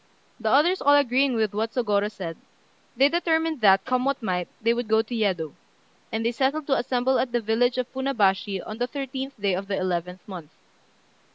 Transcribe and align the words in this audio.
The 0.39 0.49
others 0.49 0.81
all 0.81 0.95
agreeing 0.95 1.35
with 1.35 1.53
what 1.53 1.73
Sôgorô 1.73 2.09
said, 2.09 2.35
they 2.97 3.07
determined 3.07 3.61
that, 3.61 3.85
come 3.85 4.03
what 4.03 4.23
might, 4.23 4.47
they 4.59 4.73
would 4.73 4.87
go 4.87 5.03
to 5.03 5.13
Yedo; 5.13 5.53
and 6.11 6.25
they 6.25 6.31
settled 6.31 6.65
to 6.65 6.75
assemble 6.75 7.19
at 7.19 7.31
the 7.31 7.39
village 7.39 7.77
of 7.77 7.85
Funabashi 7.93 8.63
on 8.65 8.79
the 8.79 8.87
thirteenth 8.87 9.39
day 9.39 9.53
of 9.53 9.67
the 9.67 9.77
eleventh 9.77 10.27
month. 10.27 10.49